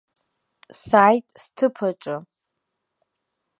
[0.83, 2.17] Сааит сҭыԥ аҿы.